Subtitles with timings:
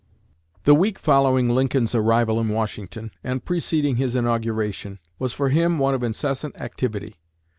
[0.63, 5.93] The week following Lincoln's arrival in Washington, and preceding his inauguration, was for him one
[5.93, 7.17] of incessant activity.